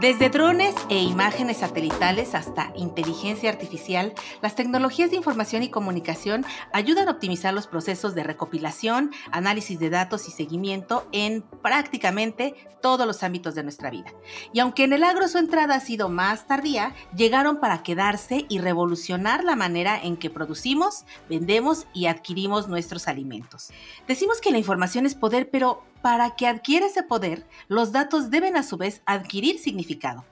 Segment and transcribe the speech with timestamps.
[0.00, 4.12] Desde drones e imágenes satelitales hasta inteligencia artificial,
[4.42, 6.44] las tecnologías de información y comunicación
[6.74, 13.06] ayudan a optimizar los procesos de recopilación, análisis de datos y seguimiento en prácticamente todos
[13.06, 14.12] los ámbitos de nuestra vida.
[14.52, 18.58] Y aunque en el agro su entrada ha sido más tardía, llegaron para quedarse y
[18.58, 23.70] revolucionar la manera en que producimos, vendemos y adquirimos nuestros alimentos.
[24.06, 28.56] Decimos que la información es poder, pero para que adquiera ese poder, los datos deben
[28.56, 30.24] a su vez adquirir significado.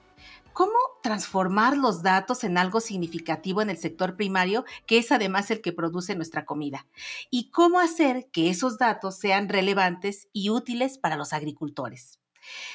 [0.53, 0.71] ¿Cómo
[1.03, 5.73] transformar los datos en algo significativo en el sector primario, que es además el que
[5.73, 6.87] produce nuestra comida?
[7.29, 12.21] ¿Y cómo hacer que esos datos sean relevantes y útiles para los agricultores?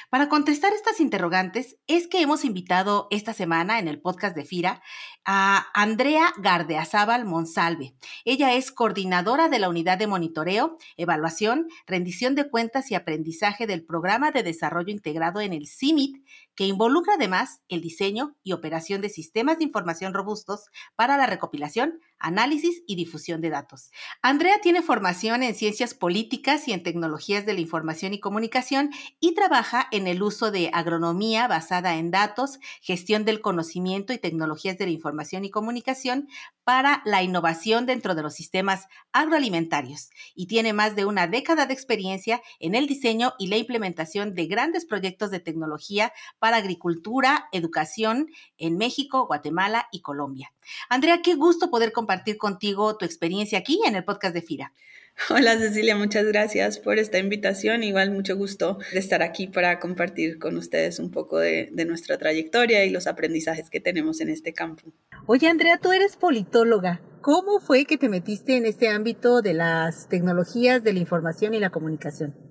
[0.09, 4.81] Para contestar estas interrogantes es que hemos invitado esta semana en el podcast de FIRA
[5.25, 7.95] a Andrea Gardeazábal Monsalve.
[8.25, 13.85] Ella es coordinadora de la unidad de monitoreo, evaluación, rendición de cuentas y aprendizaje del
[13.85, 19.09] programa de desarrollo integrado en el CIMIT, que involucra además el diseño y operación de
[19.09, 23.91] sistemas de información robustos para la recopilación, análisis y difusión de datos.
[24.21, 29.33] Andrea tiene formación en ciencias políticas y en tecnologías de la información y comunicación y
[29.33, 29.60] trabaja
[29.91, 34.91] en el uso de agronomía basada en datos, gestión del conocimiento y tecnologías de la
[34.91, 36.27] información y comunicación
[36.63, 41.73] para la innovación dentro de los sistemas agroalimentarios y tiene más de una década de
[41.73, 48.27] experiencia en el diseño y la implementación de grandes proyectos de tecnología para agricultura, educación
[48.57, 50.53] en México, Guatemala y Colombia.
[50.89, 54.73] Andrea, qué gusto poder compartir contigo tu experiencia aquí en el podcast de FIRA.
[55.29, 57.83] Hola Cecilia, muchas gracias por esta invitación.
[57.83, 62.17] Igual mucho gusto de estar aquí para compartir con ustedes un poco de, de, nuestra
[62.17, 64.83] trayectoria y los aprendizajes que tenemos en este campo.
[65.27, 67.01] Oye Andrea, tú eres politóloga.
[67.21, 71.59] ¿Cómo fue que te metiste en este ámbito de las tecnologías de la información y
[71.59, 72.50] la comunicación?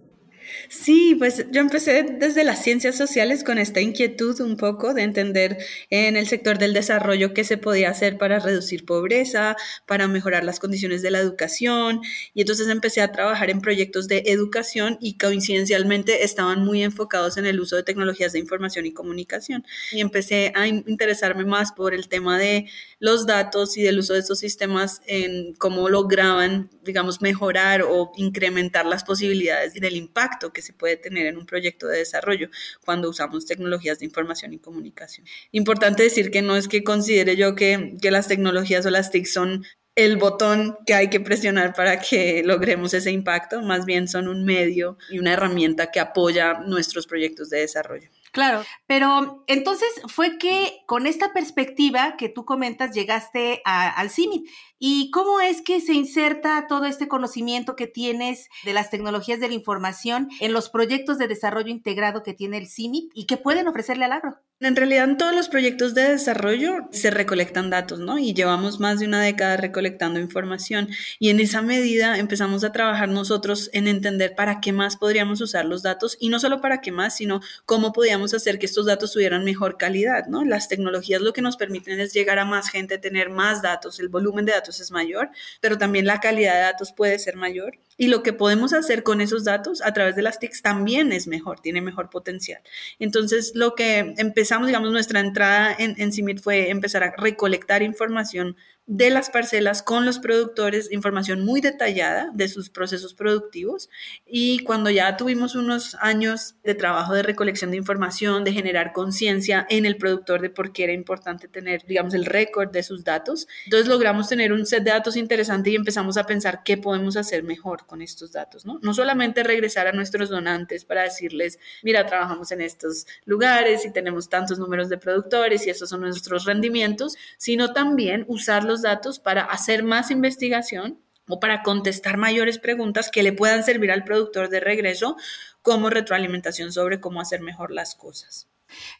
[0.68, 5.58] Sí, pues yo empecé desde las ciencias sociales con esta inquietud un poco de entender
[5.90, 9.56] en el sector del desarrollo qué se podía hacer para reducir pobreza,
[9.86, 12.00] para mejorar las condiciones de la educación.
[12.34, 17.46] Y entonces empecé a trabajar en proyectos de educación y coincidencialmente estaban muy enfocados en
[17.46, 19.64] el uso de tecnologías de información y comunicación.
[19.92, 22.66] Y empecé a interesarme más por el tema de
[22.98, 28.86] los datos y del uso de estos sistemas en cómo lograban, digamos, mejorar o incrementar
[28.86, 32.48] las posibilidades del impacto que se puede tener en un proyecto de desarrollo
[32.84, 35.26] cuando usamos tecnologías de información y comunicación.
[35.52, 39.26] Importante decir que no es que considere yo que, que las tecnologías o las TIC
[39.26, 39.64] son
[39.96, 44.44] el botón que hay que presionar para que logremos ese impacto, más bien son un
[44.44, 48.08] medio y una herramienta que apoya nuestros proyectos de desarrollo.
[48.32, 54.46] Claro, pero entonces fue que con esta perspectiva que tú comentas llegaste al CIMIT.
[54.82, 59.48] ¿Y cómo es que se inserta todo este conocimiento que tienes de las tecnologías de
[59.48, 63.68] la información en los proyectos de desarrollo integrado que tiene el CIMIT y que pueden
[63.68, 64.38] ofrecerle al agro?
[64.58, 68.18] En realidad, en todos los proyectos de desarrollo se recolectan datos, ¿no?
[68.18, 70.88] Y llevamos más de una década recolectando información.
[71.18, 75.64] Y en esa medida empezamos a trabajar nosotros en entender para qué más podríamos usar
[75.64, 79.12] los datos y no solo para qué más, sino cómo podíamos hacer que estos datos
[79.12, 80.44] tuvieran mejor calidad, ¿no?
[80.44, 84.08] Las tecnologías lo que nos permiten es llegar a más gente, tener más datos, el
[84.08, 87.78] volumen de datos es mayor, pero también la calidad de datos puede ser mayor.
[88.00, 91.26] Y lo que podemos hacer con esos datos a través de las TICs también es
[91.26, 92.62] mejor, tiene mejor potencial.
[92.98, 98.56] Entonces, lo que empezamos, digamos, nuestra entrada en, en CIMIT fue empezar a recolectar información
[98.92, 103.88] de las parcelas con los productores, información muy detallada de sus procesos productivos.
[104.26, 109.64] Y cuando ya tuvimos unos años de trabajo de recolección de información, de generar conciencia
[109.70, 113.46] en el productor de por qué era importante tener, digamos, el récord de sus datos,
[113.64, 117.44] entonces logramos tener un set de datos interesante y empezamos a pensar qué podemos hacer
[117.44, 118.78] mejor con estos datos, ¿no?
[118.82, 124.28] No solamente regresar a nuestros donantes para decirles, mira, trabajamos en estos lugares y tenemos
[124.28, 129.82] tantos números de productores y esos son nuestros rendimientos, sino también usarlos datos para hacer
[129.82, 135.16] más investigación o para contestar mayores preguntas que le puedan servir al productor de regreso
[135.62, 138.48] como retroalimentación sobre cómo hacer mejor las cosas.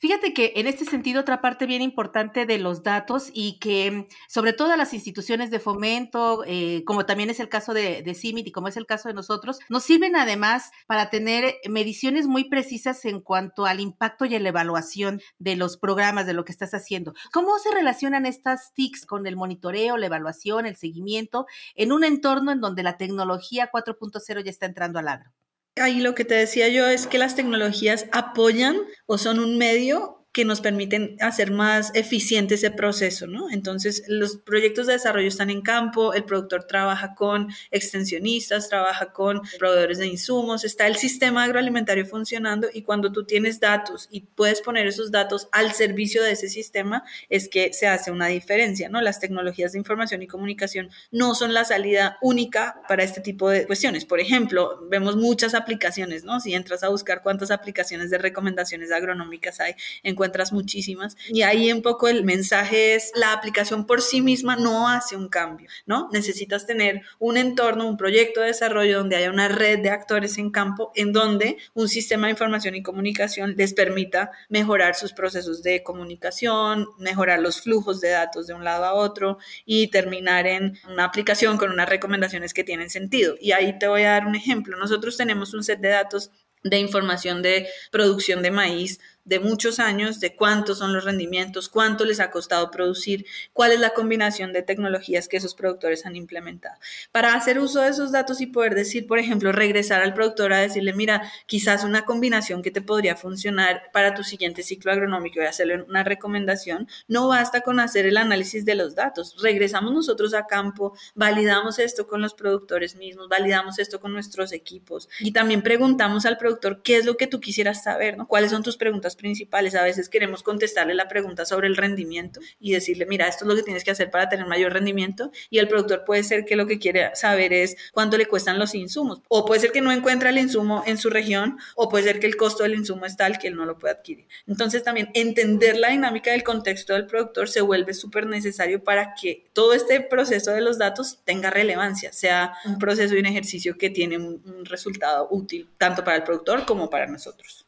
[0.00, 4.52] Fíjate que en este sentido, otra parte bien importante de los datos y que sobre
[4.52, 8.68] todo las instituciones de fomento, eh, como también es el caso de, CIMIT y como
[8.68, 13.66] es el caso de nosotros, nos sirven además para tener mediciones muy precisas en cuanto
[13.66, 17.14] al impacto y a la evaluación de los programas, de lo que estás haciendo.
[17.32, 22.52] ¿Cómo se relacionan estas TICs con el monitoreo, la evaluación, el seguimiento en un entorno
[22.52, 25.30] en donde la tecnología 4.0 ya está entrando al agro?
[25.76, 28.76] Ahí lo que te decía yo es que las tecnologías apoyan
[29.06, 33.50] o son un medio que nos permiten hacer más eficiente ese proceso, ¿no?
[33.50, 39.40] Entonces, los proyectos de desarrollo están en campo, el productor trabaja con extensionistas, trabaja con
[39.58, 44.60] proveedores de insumos, está el sistema agroalimentario funcionando y cuando tú tienes datos y puedes
[44.60, 49.00] poner esos datos al servicio de ese sistema, es que se hace una diferencia, ¿no?
[49.00, 53.66] Las tecnologías de información y comunicación no son la salida única para este tipo de
[53.66, 54.04] cuestiones.
[54.04, 56.38] Por ejemplo, vemos muchas aplicaciones, ¿no?
[56.38, 59.74] Si entras a buscar cuántas aplicaciones de recomendaciones agronómicas hay
[60.04, 61.16] en encuentras muchísimas.
[61.28, 65.28] Y ahí un poco el mensaje es, la aplicación por sí misma no hace un
[65.28, 66.08] cambio, ¿no?
[66.12, 70.50] Necesitas tener un entorno, un proyecto de desarrollo donde haya una red de actores en
[70.50, 75.82] campo, en donde un sistema de información y comunicación les permita mejorar sus procesos de
[75.82, 81.04] comunicación, mejorar los flujos de datos de un lado a otro y terminar en una
[81.04, 83.34] aplicación con unas recomendaciones que tienen sentido.
[83.40, 84.76] Y ahí te voy a dar un ejemplo.
[84.76, 86.30] Nosotros tenemos un set de datos
[86.62, 89.00] de información de producción de maíz
[89.30, 93.78] de muchos años de cuántos son los rendimientos, cuánto les ha costado producir, cuál es
[93.78, 96.74] la combinación de tecnologías que esos productores han implementado.
[97.12, 100.58] Para hacer uso de esos datos y poder decir, por ejemplo, regresar al productor a
[100.58, 105.44] decirle, mira, quizás una combinación que te podría funcionar para tu siguiente ciclo agronómico y
[105.44, 109.36] hacerle una recomendación, no basta con hacer el análisis de los datos.
[109.40, 115.08] Regresamos nosotros a campo, validamos esto con los productores mismos, validamos esto con nuestros equipos
[115.20, 118.26] y también preguntamos al productor qué es lo que tú quisieras saber, ¿no?
[118.26, 119.74] ¿Cuáles son tus preguntas principales.
[119.74, 123.54] A veces queremos contestarle la pregunta sobre el rendimiento y decirle, mira, esto es lo
[123.54, 125.30] que tienes que hacer para tener mayor rendimiento.
[125.50, 128.74] Y el productor puede ser que lo que quiere saber es cuánto le cuestan los
[128.74, 129.20] insumos.
[129.28, 132.26] O puede ser que no encuentra el insumo en su región o puede ser que
[132.26, 134.26] el costo del insumo es tal que él no lo puede adquirir.
[134.46, 139.44] Entonces también entender la dinámica del contexto del productor se vuelve súper necesario para que
[139.52, 143.90] todo este proceso de los datos tenga relevancia, sea un proceso y un ejercicio que
[143.90, 147.66] tiene un resultado útil tanto para el productor como para nosotros.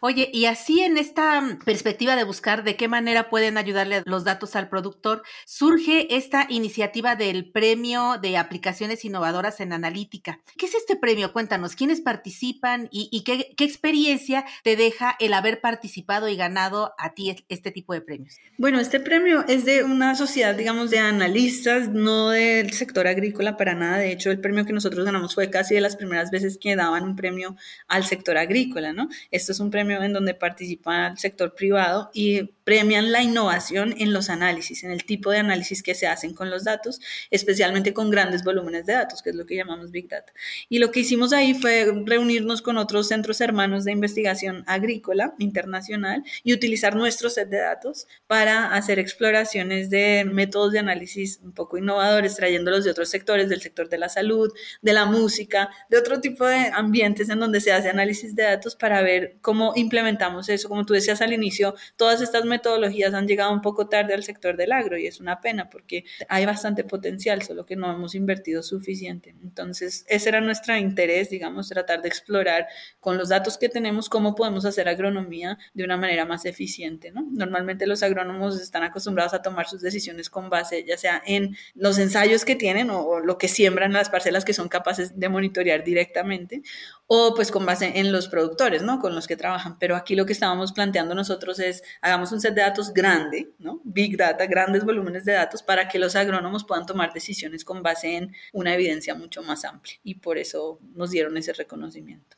[0.00, 4.24] Oye, y así en esta mm, perspectiva de buscar de qué manera pueden ayudarle los
[4.24, 10.40] datos al productor, surge esta iniciativa del Premio de Aplicaciones Innovadoras en Analítica.
[10.56, 11.32] ¿Qué es este premio?
[11.32, 17.14] Cuéntanos, ¿quiénes participan y, qué, qué, experiencia te deja el haber participado y ganado a
[17.14, 18.36] ti este tipo de premios?
[18.58, 23.74] Bueno, este premio es de una sociedad, digamos, de analistas, no del sector agrícola para
[23.74, 23.98] nada.
[23.98, 27.04] De hecho, el premio que nosotros ganamos fue casi de las primeras veces que daban
[27.04, 27.56] un premio
[27.88, 29.08] al sector agrícola, ¿no?
[29.30, 34.12] Esto es un premio en donde participa el sector privado y premian la innovación en
[34.12, 37.00] los análisis, en el tipo de análisis que se hacen con los datos,
[37.30, 40.32] especialmente con grandes volúmenes de datos, que es lo que llamamos Big Data.
[40.68, 46.24] Y lo que hicimos ahí fue reunirnos con otros centros hermanos de investigación agrícola internacional
[46.42, 51.78] y utilizar nuestro set de datos para hacer exploraciones de métodos de análisis un poco
[51.78, 56.20] innovadores, trayéndolos de otros sectores, del sector de la salud, de la música, de otro
[56.20, 60.68] tipo de ambientes en donde se hace análisis de datos para ver cómo implementamos eso.
[60.68, 64.56] Como tú decías al inicio, todas estas metodologías han llegado un poco tarde al sector
[64.56, 68.62] del agro y es una pena porque hay bastante potencial, solo que no hemos invertido
[68.62, 69.34] suficiente.
[69.42, 72.66] Entonces, ese era nuestro interés, digamos, tratar de explorar
[73.00, 77.10] con los datos que tenemos cómo podemos hacer agronomía de una manera más eficiente.
[77.10, 77.26] ¿no?
[77.30, 81.98] Normalmente los agrónomos están acostumbrados a tomar sus decisiones con base ya sea en los
[81.98, 85.84] ensayos que tienen o, o lo que siembran las parcelas que son capaces de monitorear
[85.84, 86.62] directamente
[87.06, 89.00] o pues con base en los productores, ¿no?
[89.00, 92.60] Con los que trabajan pero aquí lo que estábamos planteando nosotros es, hagamos un de
[92.60, 93.80] datos grande, ¿no?
[93.84, 98.16] Big data, grandes volúmenes de datos para que los agrónomos puedan tomar decisiones con base
[98.16, 99.94] en una evidencia mucho más amplia.
[100.02, 102.36] Y por eso nos dieron ese reconocimiento.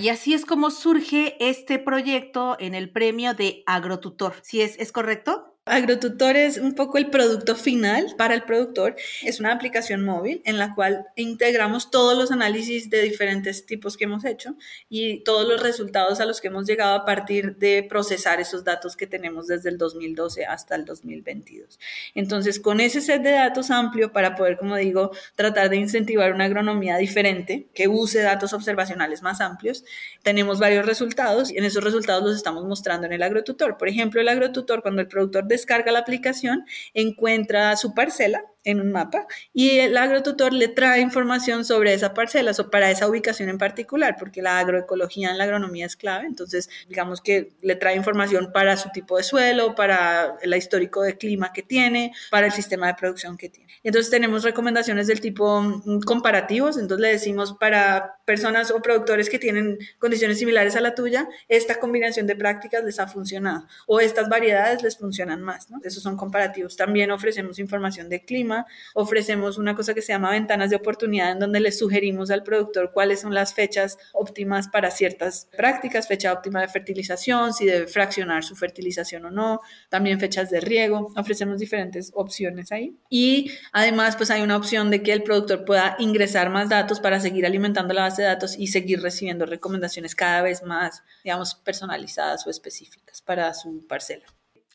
[0.00, 4.34] Y así es como surge este proyecto en el premio de Agrotutor.
[4.42, 5.49] ¿Sí es, es correcto?
[5.66, 8.96] Agrotutor es un poco el producto final para el productor.
[9.22, 14.04] Es una aplicación móvil en la cual integramos todos los análisis de diferentes tipos que
[14.04, 14.56] hemos hecho
[14.88, 18.96] y todos los resultados a los que hemos llegado a partir de procesar esos datos
[18.96, 21.78] que tenemos desde el 2012 hasta el 2022.
[22.14, 26.46] Entonces, con ese set de datos amplio para poder, como digo, tratar de incentivar una
[26.46, 29.84] agronomía diferente que use datos observacionales más amplios,
[30.22, 33.76] tenemos varios resultados y en esos resultados los estamos mostrando en el agrotutor.
[33.76, 36.64] Por ejemplo, el agrotutor, cuando el productor descarga la aplicación,
[36.94, 42.52] encuentra su parcela en un mapa y el agrotutor le trae información sobre esa parcela
[42.58, 46.68] o para esa ubicación en particular, porque la agroecología en la agronomía es clave, entonces
[46.88, 51.52] digamos que le trae información para su tipo de suelo, para el histórico de clima
[51.52, 53.70] que tiene, para el sistema de producción que tiene.
[53.82, 59.38] Entonces tenemos recomendaciones del tipo mm, comparativos, entonces le decimos para personas o productores que
[59.38, 64.28] tienen condiciones similares a la tuya, esta combinación de prácticas les ha funcionado o estas
[64.28, 65.80] variedades les funcionan más, ¿no?
[65.84, 66.76] Esos son comparativos.
[66.76, 68.49] También ofrecemos información de clima
[68.94, 72.92] Ofrecemos una cosa que se llama ventanas de oportunidad en donde le sugerimos al productor
[72.92, 78.44] cuáles son las fechas óptimas para ciertas prácticas, fecha óptima de fertilización, si debe fraccionar
[78.44, 81.12] su fertilización o no, también fechas de riego.
[81.16, 82.96] Ofrecemos diferentes opciones ahí.
[83.08, 87.20] Y además, pues hay una opción de que el productor pueda ingresar más datos para
[87.20, 92.46] seguir alimentando la base de datos y seguir recibiendo recomendaciones cada vez más, digamos, personalizadas
[92.46, 94.26] o específicas para su parcela.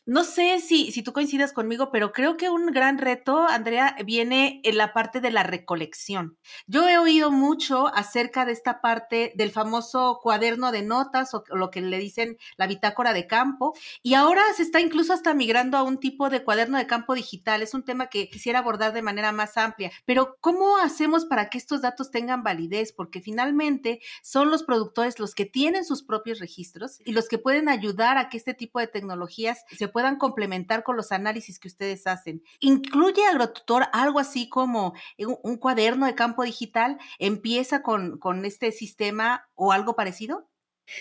[0.08, 4.60] No sé si, si tú coincidas conmigo, pero creo que un gran reto, Andrea, viene
[4.62, 6.38] en la parte de la recolección.
[6.68, 11.72] Yo he oído mucho acerca de esta parte del famoso cuaderno de notas o lo
[11.72, 15.82] que le dicen la bitácora de campo, y ahora se está incluso hasta migrando a
[15.82, 17.60] un tipo de cuaderno de campo digital.
[17.60, 21.58] Es un tema que quisiera abordar de manera más amplia, pero ¿cómo hacemos para que
[21.58, 22.92] estos datos tengan validez?
[22.92, 27.68] Porque finalmente son los productores los que tienen sus propios registros y los que pueden
[27.68, 32.06] ayudar a que este tipo de tecnologías se puedan complementar con los análisis que ustedes
[32.06, 32.42] hacen.
[32.60, 34.92] ¿Incluye AgroTutor algo así como
[35.42, 36.98] un, cuaderno de campo digital?
[37.18, 40.50] ¿Empieza con, con este sistema o algo parecido?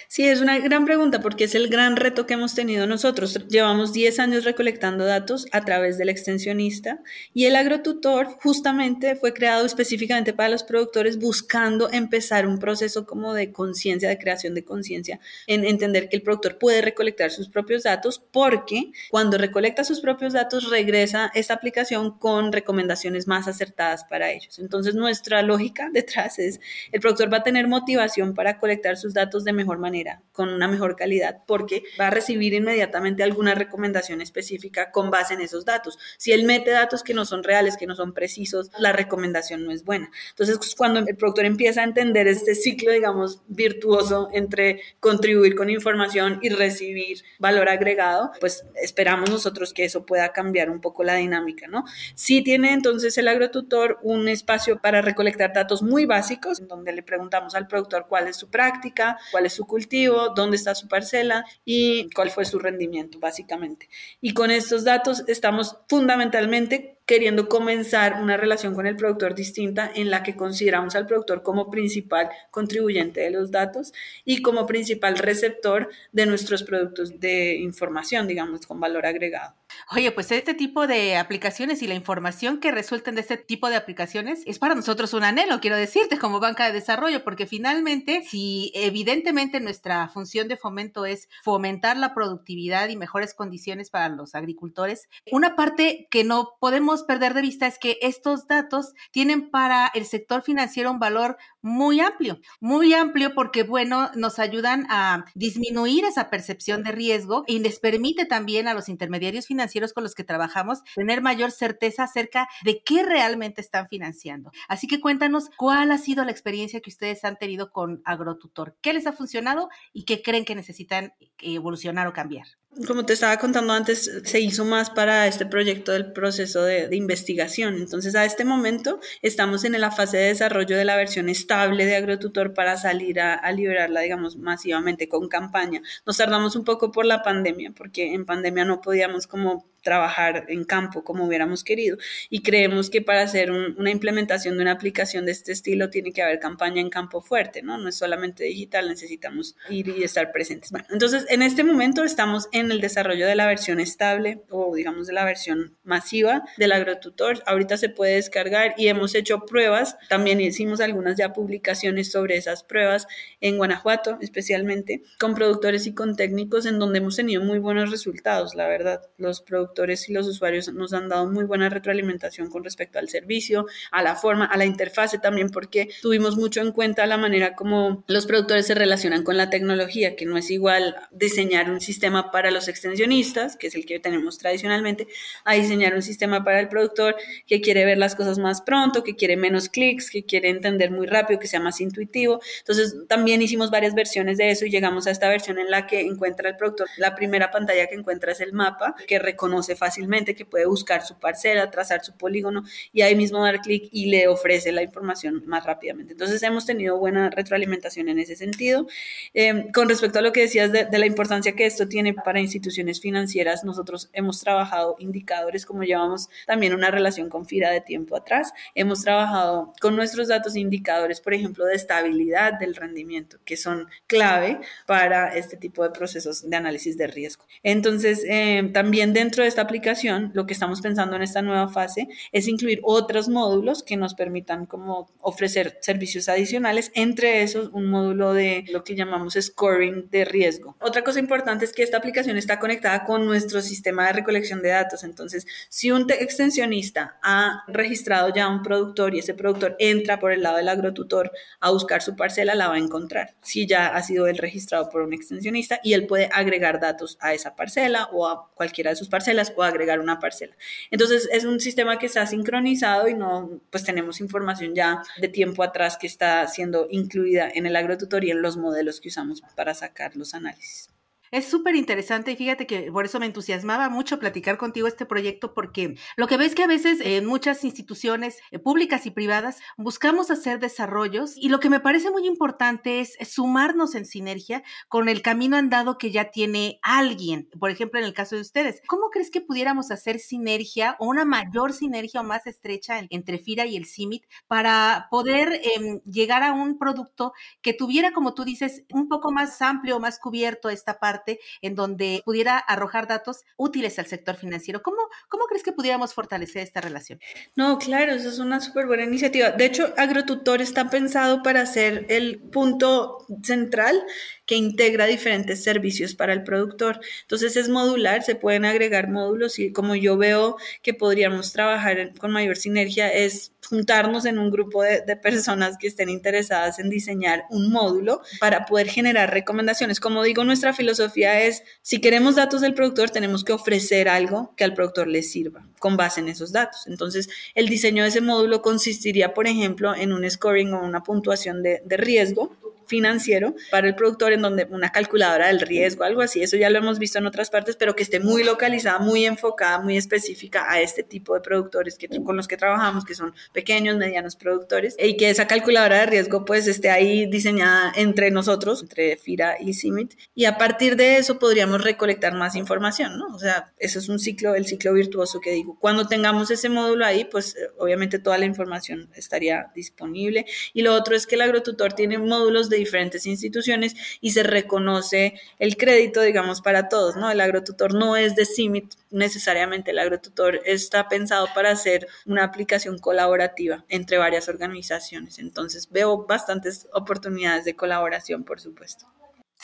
[0.07, 3.39] Sí, es una gran pregunta porque es el gran reto que hemos tenido nosotros.
[3.47, 7.01] Llevamos 10 años recolectando datos a través del extensionista
[7.35, 13.35] y el agrotutor justamente fue creado específicamente para los productores buscando empezar un proceso como
[13.35, 17.83] de conciencia, de creación de conciencia, en entender que el productor puede recolectar sus propios
[17.83, 24.31] datos porque cuando recolecta sus propios datos regresa esta aplicación con recomendaciones más acertadas para
[24.31, 24.57] ellos.
[24.57, 26.59] Entonces nuestra lógica detrás es
[26.91, 30.67] el productor va a tener motivación para colectar sus datos de mejor manera, con una
[30.67, 35.97] mejor calidad, porque va a recibir inmediatamente alguna recomendación específica con base en esos datos.
[36.17, 39.71] Si él mete datos que no son reales, que no son precisos, la recomendación no
[39.71, 40.09] es buena.
[40.29, 46.39] Entonces, cuando el productor empieza a entender este ciclo, digamos, virtuoso entre contribuir con información
[46.41, 51.67] y recibir valor agregado, pues esperamos nosotros que eso pueda cambiar un poco la dinámica,
[51.67, 51.85] ¿no?
[52.15, 57.03] Si tiene entonces el agrotutor un espacio para recolectar datos muy básicos, en donde le
[57.03, 61.45] preguntamos al productor cuál es su práctica, cuál es su cultivo, dónde está su parcela
[61.63, 63.89] y cuál fue su rendimiento, básicamente.
[64.21, 70.09] Y con estos datos estamos fundamentalmente queriendo comenzar una relación con el productor distinta en
[70.09, 73.93] la que consideramos al productor como principal contribuyente de los datos
[74.23, 79.55] y como principal receptor de nuestros productos de información, digamos, con valor agregado.
[79.91, 83.75] Oye, pues este tipo de aplicaciones y la información que resulten de este tipo de
[83.75, 88.71] aplicaciones es para nosotros un anhelo, quiero decirte, como banca de desarrollo, porque finalmente, si
[88.73, 95.07] evidentemente nuestra función de fomento es fomentar la productividad y mejores condiciones para los agricultores,
[95.31, 100.05] una parte que no podemos perder de vista es que estos datos tienen para el
[100.05, 106.29] sector financiero un valor muy amplio, muy amplio porque, bueno, nos ayudan a disminuir esa
[106.29, 110.83] percepción de riesgo y les permite también a los intermediarios financieros con los que trabajamos
[110.93, 114.51] tener mayor certeza acerca de qué realmente están financiando.
[114.67, 118.93] Así que cuéntanos cuál ha sido la experiencia que ustedes han tenido con AgroTutor, qué
[118.93, 122.45] les ha funcionado y qué creen que necesitan evolucionar o cambiar.
[122.87, 127.75] Como te estaba contando antes, se hizo más para este proyecto del proceso de, investigación.
[127.75, 131.95] Entonces, a este momento estamos en la fase de desarrollo de la versión estable de
[131.95, 135.81] AgroTutor para salir a, a, liberarla, digamos, masivamente con campaña.
[136.05, 140.63] Nos tardamos un poco por la pandemia, porque en pandemia no podíamos como trabajar en
[140.63, 141.97] campo como hubiéramos querido
[142.29, 146.23] y creemos que para hacer una implementación de una aplicación de este estilo tiene que
[146.23, 147.77] haber campaña en campo fuerte, ¿no?
[147.77, 150.71] No es solamente digital, necesitamos ir y estar presentes.
[150.71, 155.05] Bueno, entonces en este momento estamos en el desarrollo de la versión estable o digamos
[155.05, 157.43] de la versión masiva del agrotutor.
[157.45, 162.63] Ahorita se puede descargar y hemos hecho pruebas, también hicimos algunas ya publicaciones sobre esas
[162.63, 163.05] pruebas
[163.39, 168.55] en Guanajuato especialmente, con productores y con técnicos en donde hemos tenido muy buenos resultados,
[168.55, 169.01] la verdad.
[169.17, 169.74] Los productores
[170.07, 174.15] y los usuarios nos han dado muy buena retroalimentación con respecto al servicio, a la
[174.15, 178.67] forma, a la interfase también, porque tuvimos mucho en cuenta la manera como los productores
[178.67, 183.57] se relacionan con la tecnología, que no es igual diseñar un sistema para los extensionistas,
[183.57, 185.07] que es el que tenemos tradicionalmente,
[185.43, 187.15] a diseñar un sistema para el productor
[187.47, 191.07] que quiere ver las cosas más pronto, que quiere menos clics, que quiere entender muy
[191.07, 192.39] rápido, que sea más intuitivo.
[192.59, 196.01] Entonces, también hicimos varias versiones de eso y llegamos a esta versión en la que
[196.01, 200.45] encuentra el productor, la primera pantalla que encuentra es el mapa, que reconoce fácilmente, que
[200.45, 204.71] puede buscar su parcela, trazar su polígono y ahí mismo dar clic y le ofrece
[204.71, 206.11] la información más rápidamente.
[206.11, 208.85] Entonces hemos tenido buena retroalimentación en ese sentido.
[209.33, 212.41] Em, con respecto a lo que decías de, de, la importancia que esto tiene para
[212.41, 218.15] instituciones financieras, nosotros hemos trabajado indicadores como llevamos también una relación con FIRA de tiempo
[218.15, 218.51] atrás.
[218.73, 224.59] Hemos trabajado con nuestros datos indicadores, por ejemplo, de estabilidad del rendimiento, que son clave
[224.85, 227.45] para este tipo de procesos de análisis de riesgo.
[227.63, 232.07] Entonces, em, también dentro de esta aplicación, lo que estamos pensando en esta nueva fase
[232.31, 238.33] es incluir otros módulos que nos permitan como ofrecer servicios adicionales, entre esos un módulo
[238.33, 240.75] de lo que llamamos scoring de riesgo.
[240.79, 244.69] Otra cosa importante es que esta aplicación está conectada con nuestro sistema de recolección de
[244.69, 245.03] datos.
[245.03, 250.43] Entonces, si un extensionista ha registrado ya un productor y ese productor entra por el
[250.43, 253.35] lado del agrotutor a buscar su parcela, la va a encontrar.
[253.41, 257.33] Si ya ha sido él registrado por un extensionista y él puede agregar datos a
[257.33, 260.55] esa parcela o a cualquiera de sus parcelas o agregar una parcela.
[260.91, 265.63] Entonces, es un sistema que está sincronizado y no, pues tenemos información ya de tiempo
[265.63, 269.73] atrás que está siendo incluida en el agrotutor y en los modelos que usamos para
[269.73, 270.94] sacar los análisis.
[271.35, 275.53] Es súper interesante y fíjate que por eso me entusiasmaba mucho platicar contigo este proyecto
[275.53, 280.31] porque lo que ves que a veces en muchas instituciones eh, públicas y privadas buscamos
[280.31, 285.21] hacer desarrollos y lo que me parece muy importante es sumarnos en sinergia con el
[285.21, 287.49] camino andado que ya tiene alguien.
[287.59, 291.25] Por ejemplo, en el caso de ustedes, ¿cómo crees que pudiéramos hacer sinergia o una
[291.25, 296.53] mayor sinergia o más estrecha entre FIRA y el CIMIT para poder em, llegar a
[296.53, 301.24] un producto que tuviera, como tú dices, un poco más amplio, más cubierto esta parte?
[301.61, 304.81] En donde pudiera arrojar datos útiles al sector financiero.
[304.81, 307.19] ¿Cómo, cómo crees que pudiéramos fortalecer esta relación?
[307.55, 309.51] No, claro, eso es una súper buena iniciativa.
[309.51, 314.03] De hecho, AgroTutor está pensado para ser el punto central
[314.45, 316.99] que integra diferentes servicios para el productor.
[317.21, 322.31] Entonces es modular, se pueden agregar módulos y como yo veo que podríamos trabajar con
[322.31, 327.71] mayor sinergia es juntarnos en un grupo de, personas que estén interesadas en diseñar un
[327.71, 329.99] módulo para poder generar recomendaciones.
[329.99, 334.63] Como digo, nuestra filosofía es, si queremos datos del productor, tenemos que ofrecer algo que
[334.63, 336.87] al productor le sirva con base en esos datos.
[336.87, 341.63] Entonces, el diseño de ese módulo consistiría, por ejemplo, en un scoring o una puntuación
[341.63, 342.55] de riesgo
[342.87, 346.79] financiero para el productor en donde una calculadora del riesgo, algo así, eso ya lo
[346.79, 350.81] hemos visto en otras partes, pero que esté muy localizada, muy enfocada, muy específica a
[350.81, 355.17] este tipo de productores que, con los que trabajamos, que son pequeños, medianos productores, y
[355.17, 360.13] que esa calculadora de riesgo pues esté ahí diseñada entre nosotros, entre FIRA y CIMIT,
[360.33, 363.27] y a partir de eso podríamos recolectar más información, ¿no?
[363.35, 365.77] O sea, eso es un ciclo, el ciclo virtuoso que digo.
[365.79, 370.45] Cuando tengamos ese módulo ahí, pues eh, obviamente toda la información estaría disponible.
[370.73, 375.39] Y lo otro es que el agrotutor tiene módulos de diferentes instituciones y se reconoce
[375.59, 377.31] el crédito, digamos, para todos, ¿no?
[377.31, 382.99] El agrotutor no es de CIMIT necesariamente, el agrotutor está pensado para hacer una aplicación
[382.99, 385.39] colaborativa entre varias organizaciones.
[385.39, 389.07] Entonces veo bastantes oportunidades de colaboración, por supuesto.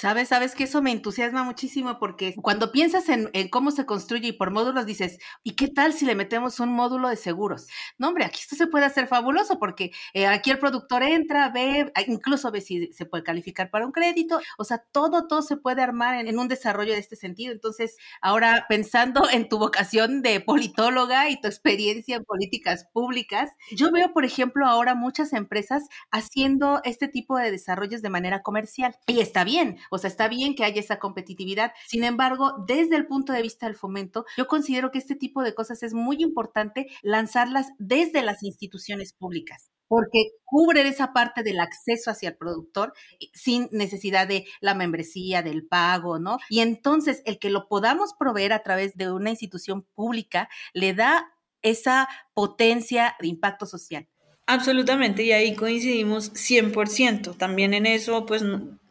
[0.02, 4.32] Sabes, sabes que eso me entusiasma muchísimo porque cuando piensas en, cómo se construye y
[4.32, 7.68] por módulos dices, ¿y qué tal si le metemos un módulo de seguros?
[8.00, 11.94] No, hombre, aquí esto se puede hacer fabuloso porque eh, aquí el productor entra, ve,
[12.08, 15.84] incluso ve si se puede calificar para un crédito, o sea, todo, todo se puede
[15.84, 17.54] armar en, en un desarrollo de este sentido.
[17.54, 23.92] Entonces, ahora pensando en tu vocación de politóloga y tu experiencia en políticas públicas, yo
[23.92, 28.96] veo, por ejemplo, ahora muchas empresas haciendo este tipo de desarrollos de manera comercial.
[29.06, 31.74] Y está bien o sea, está bien que haya esa competitividad.
[31.88, 35.54] Sin embargo, desde el punto de vista del fomento, yo considero que este tipo de
[35.54, 42.12] cosas es muy importante lanzarlas desde las instituciones públicas porque cubren esa parte del acceso
[42.12, 46.38] hacia el productor eh, sin necesidad de la membresía, del pago, ¿no?
[46.50, 51.34] Y entonces el que lo podamos proveer a través de una institución pública le da
[51.62, 54.08] esa potencia de impacto social.
[54.48, 57.38] Absolutamente, y ahí coincidimos 100%.
[57.38, 58.44] También en eso, pues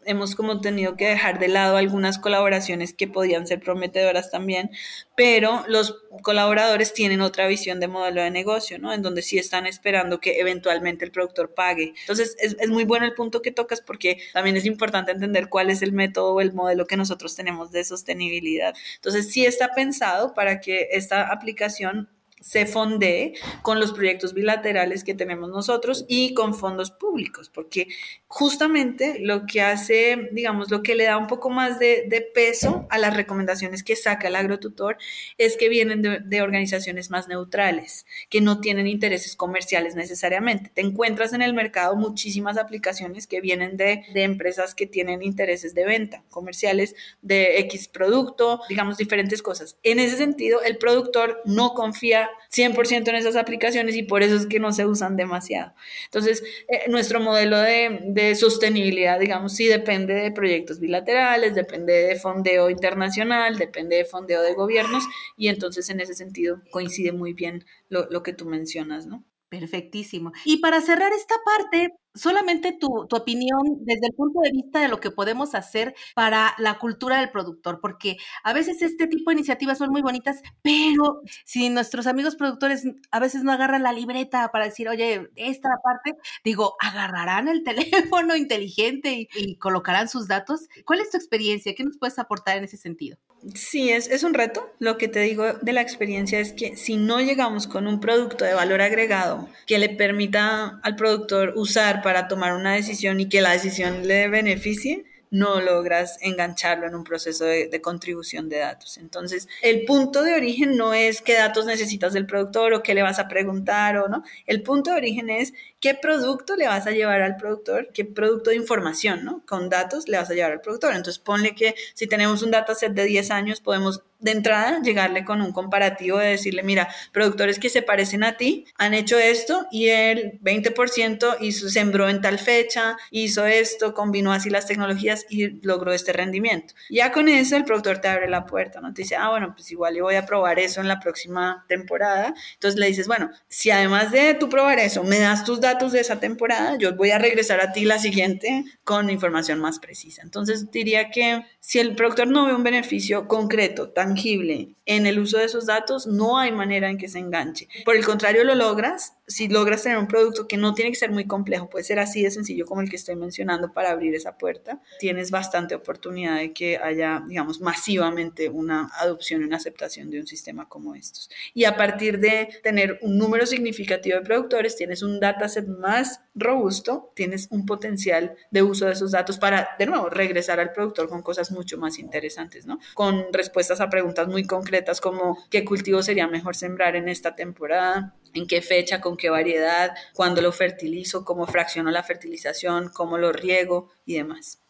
[0.05, 4.71] hemos como tenido que dejar de lado algunas colaboraciones que podían ser prometedoras también,
[5.17, 8.93] pero los colaboradores tienen otra visión de modelo de negocio, ¿no?
[8.93, 11.95] En donde sí están esperando que eventualmente el productor pague.
[12.01, 15.71] Entonces, es, es muy bueno el punto que tocas porque también es importante entender cuál
[15.71, 18.75] es el método o el modelo que nosotros tenemos de sostenibilidad.
[18.97, 22.09] Entonces, sí está pensado para que esta aplicación
[22.41, 27.89] se fondee con los proyectos bilaterales que tenemos nosotros y con fondos públicos, porque
[28.29, 32.99] justamente lo que hace, digamos, lo que le da un poco más de, peso a
[32.99, 34.99] las recomendaciones que saca el agrotutor
[35.37, 40.71] es que vienen de, organizaciones más neutrales, que no tienen intereses comerciales necesariamente.
[40.73, 45.75] Te encuentras en el mercado muchísimas aplicaciones que vienen de, de empresas que tienen intereses
[45.75, 49.77] de venta comerciales de X producto, digamos, diferentes cosas.
[49.83, 54.47] En ese sentido, el productor no confía 100% en esas aplicaciones y por eso es
[54.47, 55.73] que no se usan demasiado.
[56.07, 62.17] Entonces, eh, nuestro modelo de, de, sostenibilidad, digamos, sí depende de proyectos bilaterales, depende de
[62.17, 65.05] fondeo internacional, depende de fondeo de gobiernos
[65.37, 69.25] y entonces en ese sentido coincide muy bien lo, lo que tú mencionas, ¿no?
[69.51, 70.33] Perfectísimo.
[70.45, 74.89] Y para cerrar esta parte, solamente tu, tu, opinión desde el punto de vista de
[74.89, 79.37] lo que podemos hacer para la cultura del productor, porque a veces este tipo de
[79.37, 84.51] iniciativas son muy bonitas, pero si nuestros amigos productores a veces no agarran la libreta
[84.51, 87.63] para decir, oye, esta parte, digo, agarrarán el
[88.11, 90.69] teléfono inteligente y, colocarán sus datos.
[90.85, 91.75] ¿Cuál es tu experiencia?
[91.75, 93.19] ¿Qué nos puedes aportar en ese sentido?
[93.55, 94.71] Sí, es, es un reto.
[94.79, 98.45] Lo que te digo de la experiencia es que si no llegamos con un producto
[98.45, 103.41] de valor agregado que le permita al productor usar para tomar una decisión y que
[103.41, 108.99] la decisión le beneficie, no logras engancharlo en un proceso de, contribución de datos.
[108.99, 113.03] Entonces, el punto de origen no es qué datos necesitas del productor o qué le
[113.03, 114.25] vas a preguntar o no.
[114.47, 118.51] El punto de origen es qué producto le vas a llevar al productor, qué producto
[118.51, 119.43] de información, ¿no?
[119.47, 120.95] Con datos le vas a llevar al productor.
[120.95, 125.41] Entonces, ponle que si tenemos un dataset de 10 años, podemos de entrada llegarle con
[125.41, 129.89] un comparativo de decirle, mira, productores que se parecen a ti han hecho esto y
[129.89, 135.93] el 20% hizo, sembró en tal fecha, hizo esto, combinó así las tecnologías y logró
[135.93, 136.75] este rendimiento.
[136.91, 138.93] Ya con eso el productor te abre la puerta, ¿no?
[138.93, 142.35] Te dice, ah, bueno, pues igual yo voy a probar eso en la próxima temporada.
[142.55, 146.01] Entonces le dices, bueno, si además de tú probar eso, me das tus datos de
[146.01, 150.23] esa temporada, yo voy a regresar a ti la siguiente con información más precisa.
[150.23, 155.21] Entonces diría que si el productor no ve un beneficio concreto, tan tangible en el
[155.21, 157.69] uso de esos datos, no hay manera en que se enganche.
[157.85, 161.11] Por el contrario, lo logras si logras tener un producto que no tiene que ser
[161.11, 164.37] muy complejo, puede ser así de sencillo como el que estoy mencionando para abrir esa
[164.37, 170.21] puerta, tienes bastante oportunidad de que haya, digamos, masivamente una adopción y una aceptación de
[170.21, 171.31] un sistema como estos.
[171.55, 177.13] Y a partir de tener un número significativo de productores, tienes un dataset más robusto,
[177.15, 181.23] tienes un potencial de uso de esos datos para, de nuevo, regresar al productor con
[181.23, 182.79] cosas mucho más interesantes, ¿no?
[182.95, 188.17] Con respuestas a preguntas muy concretas como qué cultivo sería mejor sembrar en esta temporada,
[188.33, 193.33] en qué fecha, con qué variedad, cuándo lo fertilizo, cómo fracciono la fertilización, cómo lo
[193.33, 194.61] riego y demás.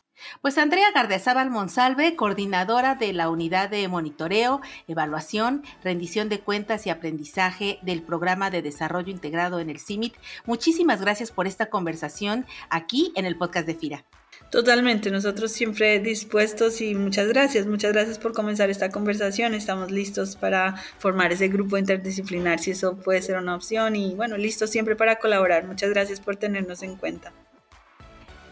[0.43, 6.91] Pues Andrea Gardezábal Monsalve, coordinadora de la unidad de monitoreo, evaluación, rendición de cuentas y
[6.91, 10.15] aprendizaje del programa de desarrollo integrado en el CIMIT,
[10.47, 14.05] muchísimas gracias por esta conversación aquí en el podcast de FIRA.
[14.51, 19.55] Totalmente, nosotros siempre dispuestos y muchas gracias, muchas gracias por comenzar esta conversación.
[19.55, 24.37] Estamos listos para formar ese grupo interdisciplinar, si eso puede ser una opción y bueno,
[24.37, 25.67] listos siempre para colaborar.
[25.67, 27.33] Muchas gracias por tenernos en cuenta.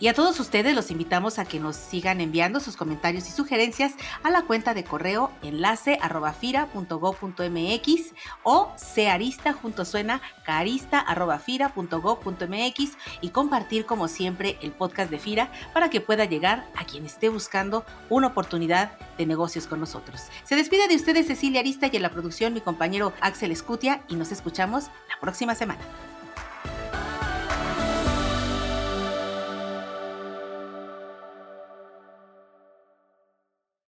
[0.00, 3.94] Y a todos ustedes los invitamos a que nos sigan enviando sus comentarios y sugerencias
[4.22, 12.96] a la cuenta de correo enlace arroba fira.go.mx o searista junto suena carista arroba fira.go.mx
[13.20, 17.28] y compartir como siempre el podcast de Fira para que pueda llegar a quien esté
[17.28, 20.22] buscando una oportunidad de negocios con nosotros.
[20.44, 24.14] Se despide de ustedes Cecilia Arista y en la producción mi compañero Axel Escutia y
[24.14, 25.80] nos escuchamos la próxima semana.